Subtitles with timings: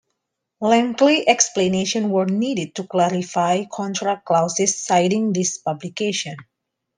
[0.61, 6.39] Lengthy explanations were needed to clarify contract clauses citing these publications.